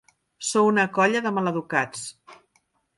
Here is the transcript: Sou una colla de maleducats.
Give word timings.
Sou 0.51 0.69
una 0.69 0.87
colla 0.97 1.23
de 1.27 1.35
maleducats. 1.37 2.05